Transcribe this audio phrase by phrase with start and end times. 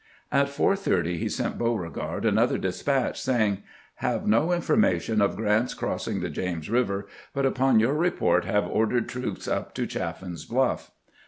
[0.31, 3.61] At 4: 30 he sent Beauregard another despatch, saying:
[3.97, 7.03] "Have no information of Grant's crossing the James Eiver,
[7.35, 10.89] but upon your report have ordered troops up to Chaffin's Bluff."